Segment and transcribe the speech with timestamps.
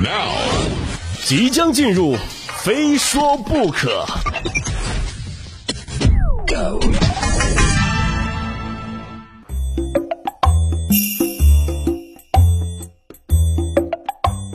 [0.00, 0.30] Now，
[1.24, 2.14] 即将进入，
[2.62, 4.06] 非说不可。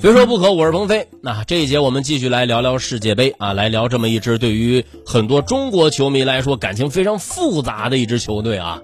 [0.00, 1.08] 非说不可，我是鹏飞。
[1.20, 8.80] 那这一节我们继续来聊聊世界杯啊，来聊这么一支对于很多中国球迷来说感情非常复杂的一支球队啊，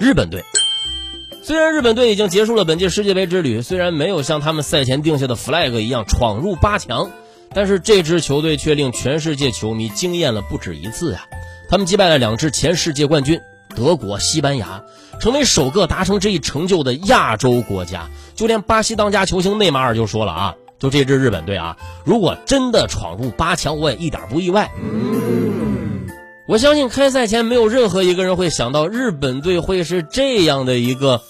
[0.00, 0.42] 日本队。
[1.50, 7.10] 虽然日本队已经结束了本届世界杯之旅，虽然没有像他们赛前定下的 flag 一样闯入八强，
[7.52, 11.24] 但是这支球队却令全世界球迷惊艳了不止一次呀！
[11.68, 13.40] 他们击败了两支前世界冠军
[13.74, 14.84] 德国、西班牙，
[15.18, 18.08] 成为首个达成这一成就的亚洲国家。
[18.36, 24.70] 就连巴西当家球星内马尔就说了啊，就这支日本队啊，如果真的闯入八强，我也一点不意外。
[26.46, 31.22] 我相信开赛前没有任何一个人会想到日本队会是这样的一个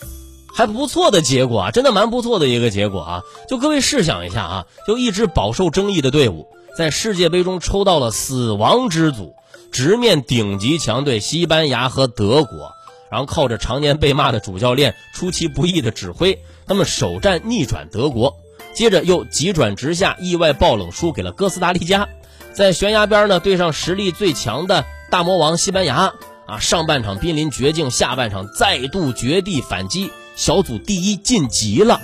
[0.60, 3.22] 还不错的结果啊，真的蛮不错的一个结果啊！
[3.48, 9.34] 就各位试想一下啊，就一支饱受争议的队伍，在世界杯中抽到了死亡之组，
[9.72, 12.72] 直面顶级强队西班牙和德国，
[13.10, 18.36] 然后靠着常年被骂的主教练出其不意的指挥，他们首战逆转德国，
[18.74, 22.06] 接着又急转直下，意外爆冷输给了哥斯达黎加，
[22.52, 24.84] 在悬崖边呢对上实力最强的。
[25.10, 26.12] 大魔王西班牙
[26.46, 32.00] 啊，上半场濒临绝境，下半场再度绝地反击，小组第一晋级了。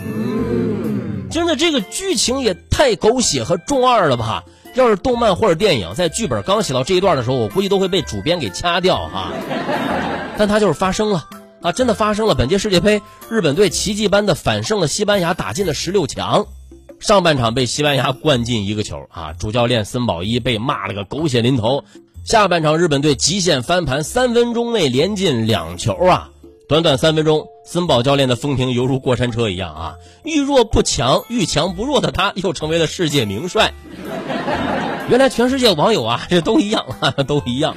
[1.30, 4.44] 真的，这个剧情也太狗血和中二了吧！
[4.74, 9.32] 要是动漫或者电影，在剧本刚写到这一段的时候，我估计都会被主编给掐掉哈。
[10.36, 11.24] 但它就是发生了
[11.62, 12.34] 啊，真的发生了！
[12.34, 16.44] 本届世界杯，日本队奇迹般的反胜了西班牙，打进了十六强。
[17.00, 21.84] 上半场被西班牙灌进一个球啊，主教练森保一被骂了个狗血淋头。
[22.22, 26.28] 下半场，日本队极限翻盘，三分钟内连进两球啊！
[26.68, 29.96] 短短三分钟，森保教练的风评犹如过山车一样啊！
[30.22, 33.72] 遇弱不强，遇强不弱的他， 又成为了世界名帅。
[35.10, 36.86] 原来全世界网友啊，这都一样，
[37.26, 37.76] 都一样。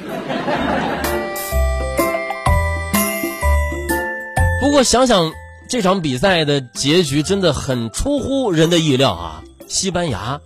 [4.61, 5.33] 不过想想
[5.67, 9.43] 这场比赛的结局，真的很出乎人的意料啊！
[9.67, 10.39] 西班牙，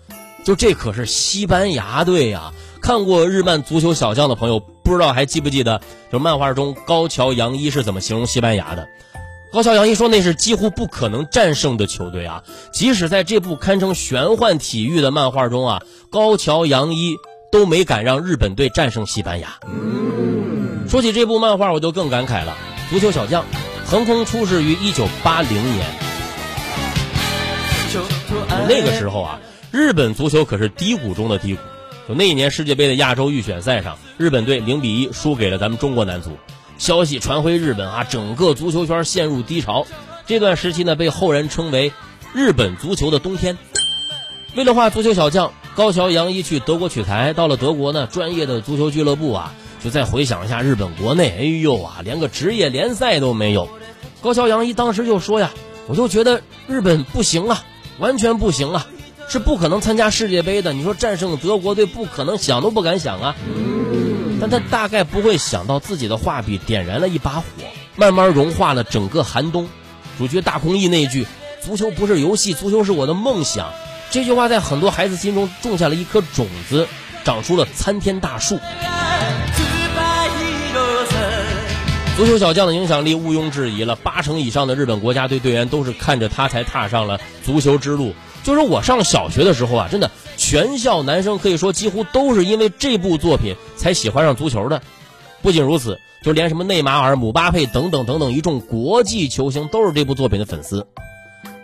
[0.45, 2.53] 就这可是西班牙队呀！
[2.81, 5.81] 看过日漫足球小将的朋友，不知道还记不记得，
[6.13, 8.87] 就漫画中高桥洋一是怎么形容西班牙的？
[9.53, 12.41] 高桥洋一说那是几乎不可能战胜的球队啊！
[12.71, 17.17] 即使在这部堪称玄幻体育的漫画中啊，高桥洋一
[17.51, 19.59] 都没敢让日本队战胜西班牙。
[20.89, 22.57] 说起这部漫画，我就更感慨了。
[22.89, 23.45] 足球小将
[23.85, 25.85] 横空出世于一九八零年，
[28.67, 29.39] 那个时候啊，
[29.69, 31.61] 日本足球可是低谷中的低谷。
[32.09, 36.31] 就那一年世界杯的亚洲预选赛上，日本队零比一输给了咱们中国男足。
[36.83, 39.87] 消息传回日本啊，整个足球圈陷入低潮。
[40.25, 41.93] 这段时期呢，被后人称为
[42.35, 43.57] “日本足球的冬天”。
[44.57, 47.31] 为了画足球小将，高桥洋一去德国取材。
[47.31, 53.69] 到了德国呢，专业的足球俱乐部啊，就再回想一下日本国内，哎呦啊，连个职业联赛都没有。
[54.21, 55.51] 高桥洋一当时就说呀
[55.87, 57.63] ：“我就觉得日本不行啊，
[57.97, 58.85] 完全不行啊。”
[59.29, 60.73] 是不可能参加世界杯的。
[60.73, 63.35] 你说战胜德国队不可能，想都不敢想啊！
[64.45, 67.43] 但他大概不会想到自己的画笔点燃了一把火，
[67.95, 69.69] 慢慢融化了整个寒冬。
[70.17, 71.25] 主角大空翼那句
[71.63, 73.71] “足球不是游戏，足球是我的梦想”，
[74.11, 76.89] 这句话在很多孩子心中种下了一颗种子，
[77.23, 78.59] 长出了参天大树。
[82.15, 88.13] 足球小将的影响力毋庸置疑了，八成以上的日本国家队队员都是看着他才踏上了足球之路。
[88.43, 94.79] 就是我上小学的时候啊，真的全校男生可以说几乎都是因为这部作品才喜欢上足球的。
[95.41, 100.85] 不仅如此，就连什么内马尔、姆巴佩等等等等一众国际球星都是这部作品的粉丝。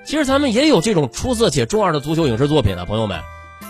[0.03, 3.19] 其实咱们也有这种出色且中二的足球影视作品啊，朋友们，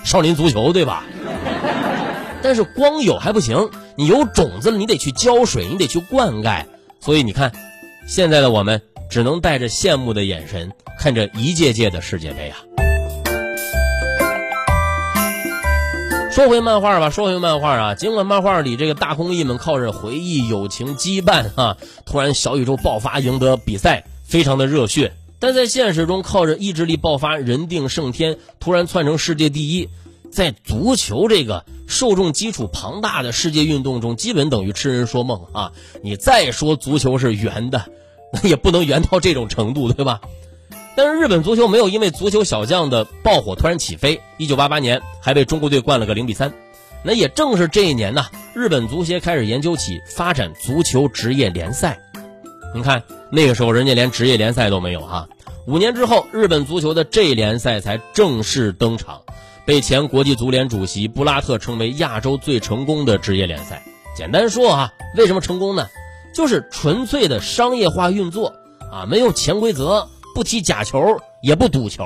[0.06, 1.04] 少林足球对吧？
[2.42, 6.64] 但是光有还不行，你有种子了，你得去浇水，你得去灌溉。
[7.02, 7.52] 所以你看，
[8.08, 12.56] 现在的我们只能带着羡慕的眼神看着一届届的世界杯啊。
[16.32, 17.94] 说回漫画吧，说回漫画啊。
[17.94, 21.76] 尽管漫画里这个大空翼们靠着回忆、友情羁绊啊，
[22.06, 25.12] 突然小宇宙爆发，赢得比赛，非常的热血。
[25.40, 29.90] 但在现实中，靠着意志力爆发，人定胜天，突然窜成世界第一，
[30.32, 35.74] 在足球这个受众基础庞大的世界运动中，基本等于痴人说梦啊！
[36.02, 37.86] 你再说足球是圆的，
[38.32, 40.22] 那也不能圆到这种程度，对吧？
[40.96, 44.22] 但是日本足球没有因为足球小将的爆火突然起飞。
[44.38, 46.54] 一九八八年还被中国队灌了个零比三。
[47.04, 52.00] 那也正是这一年呢，日本足协开始研究起发展足球职业联赛。
[52.76, 53.02] 你看
[53.32, 55.28] 那个时候人家连职业联赛都没有啊。
[55.66, 59.22] 五年之后，日本足球的 J 联赛才正式登场，
[59.70, 63.84] 被前国际足联主席布拉特称为亚洲最成功的职业联赛。
[64.18, 65.86] 简单说啊，为什么成功呢？
[66.34, 68.56] 就是纯粹的商业化运作
[68.92, 72.04] 啊，没有潜规则，不踢假球，也不赌球，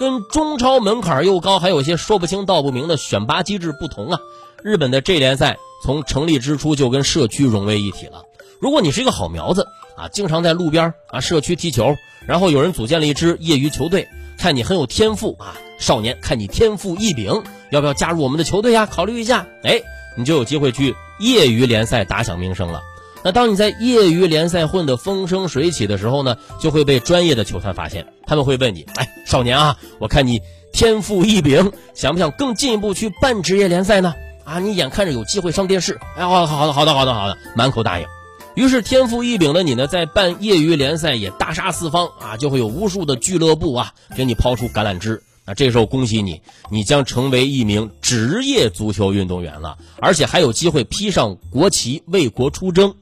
[0.00, 4.18] 跟中超门槛又高，还有些说不清道不明的选拔机制不同啊。
[4.64, 8.24] 日本的 J 联赛从成立之初就跟社区融为一体了。
[8.60, 11.94] 如果你是一个好苗子啊，经常在路边啊社区踢球。
[12.26, 14.08] 然后有人组建了一支业余球队，
[14.38, 18.86] 看你很有天赋啊，少年，看你天赋异禀，要不要加入我们的球队呀？
[18.86, 19.80] 考虑一下，哎，
[20.16, 22.82] 你就有机会去业余联赛打响名声了。
[23.22, 30.40] 那当你在业余联赛混得风生水起的时候呢，就会被专业的球团发现，他们会问你，哎，少年啊，我看你
[30.72, 34.14] 天赋异禀，想不想更进一步去办职业联赛呢？
[34.44, 38.06] 啊，你眼看着有机会上电视，哎，好，好的，好的，好的，好的，满口答应。
[38.54, 45.22] 于是天赋异禀的你呢，在办业余联赛也大杀四方啊，就会有无数的俱乐部啊给你抛出橄榄枝。
[45.46, 52.94] 那这时候恭喜你，你将成为一名职业足球运动员了，而且还有机会披上国旗为国出征。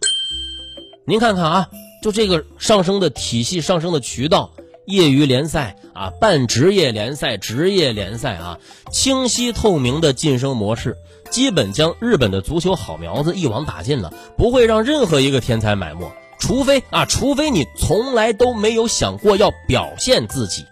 [1.05, 1.69] 您看看啊，
[2.03, 4.53] 就这个上升的体系、上升的渠道，
[4.87, 8.59] 业余联赛啊，半职业联赛、职业联赛啊，
[8.93, 10.97] 清晰透明的晋升模式。
[11.31, 20.65] 基本将日本的足球好苗子一网打尽了，不会让任何一个天才埋没，除非啊，除非你从来都没有想过要表现自己。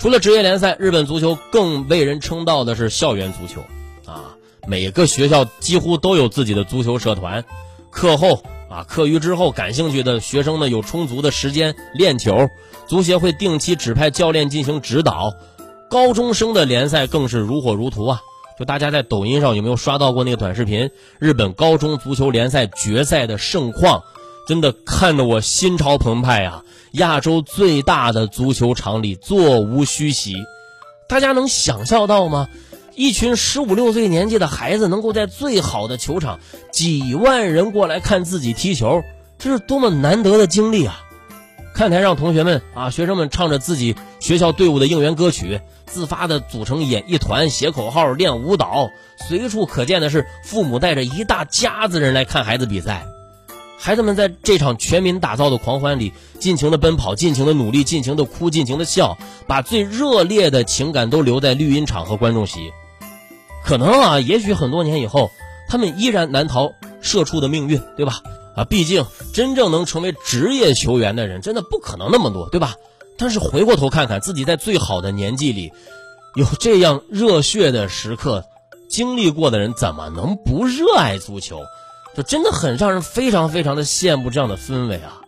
[0.00, 3.60] 除了职业联赛，日本足球更为人称道的是校园足球，
[4.10, 4.34] 啊，
[4.66, 7.44] 每个学校几乎都有自己的足球社团，
[7.90, 12.48] 课后啊，课余之后，感兴趣的学生呢有充足的时间练球，
[12.88, 15.34] 足协会定期指派教练进行指导，
[15.90, 18.22] 高中生的联赛更是如火如荼啊。
[18.58, 20.90] 就大家在抖音上有没有刷到过那个短视频？
[21.18, 24.02] 日本高中足球联赛决赛的盛况，
[24.50, 26.64] 真的看得我心潮澎湃啊！
[26.90, 30.34] 亚洲最大的足球场里座无虚席，
[31.08, 32.48] 大家能想象到吗？
[32.96, 36.40] 一群十五六岁年纪的孩子能够在最好的球场，
[36.72, 39.04] 几万人过来看自己踢球，
[39.38, 41.00] 这是多么难得的经历啊！
[41.72, 45.60] 看台上同学们啊，学生们唱着自己学校队伍的应援歌曲。
[45.86, 48.90] 自发的组成演艺团，写口号，练舞蹈，
[49.28, 53.06] 随处可见的是父母带着一大家子人来看孩子比赛。
[53.82, 59.16] 孩子们在这场全民打造的狂欢里，尽情的奔跑，尽情的努力，尽情的哭，尽情的笑，
[59.46, 62.72] 把最热烈的情感都留在绿茵场和观众席。
[63.64, 65.30] 可能啊，也许很多年以后，
[65.66, 68.20] 他们依然难逃社畜的命运，对吧？
[68.54, 72.74] 啊，毕竟真正能成为职业球员的人，真的不可能那么多，对吧？
[73.16, 75.72] 但是回过头看看自己在最好的年纪里，
[76.34, 78.44] 有这样热血的时刻，
[78.90, 81.60] 经历过的人怎么能不热爱足球？
[82.22, 85.20] 真的很让人非常非常的羡慕这样的氛围啊！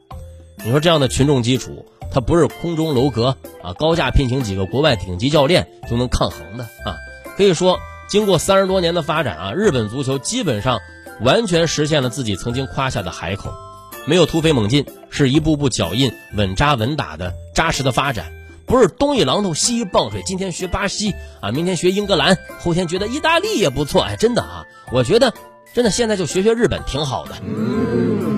[0.64, 6.96] 你说这样的群众基础，它不是空中楼阁啊，高价聘请几个国外顶级教练就能抗衡的啊！
[7.36, 7.78] 可以说，
[8.08, 10.80] 经过三十多年的发展啊，日本足球基本上
[11.20, 13.52] 完全实现了自己曾经夸下的海口。
[14.04, 18.32] 没有突飞猛进，是一步步脚印，稳扎稳打的扎实的发展，
[18.66, 25.32] 不是东一榔头西一棒槌，今天学巴西啊，明天学英格兰，后天觉得意大利也不错，哎，真的啊，我觉得
[25.72, 28.31] 真的现在就学学日本挺好的。